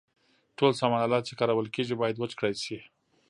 [0.57, 2.77] ټول سامان آلات چې کارول کیږي باید وچ کړای شي.